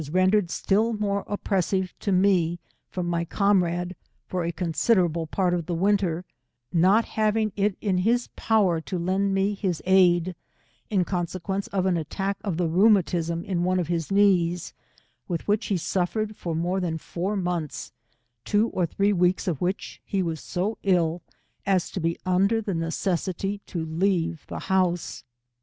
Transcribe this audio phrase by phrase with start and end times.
[0.11, 2.59] rendered atill more oppressive to me,
[2.89, 4.57] from my comrade, for P 3 166 a
[4.89, 6.25] considerable part of the winter,
[6.73, 10.33] not having it in his power to lend me his aid,
[10.89, 14.73] in consequence of an attack of the rheumatism in one of his knees,
[15.27, 17.91] with which he suffered for more than four months,
[18.43, 21.21] two or three weeks of which, he was so ill
[21.63, 25.23] as to be un der the necessity to leave the house.